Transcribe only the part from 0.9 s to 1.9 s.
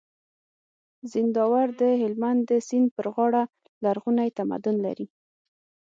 زينداور د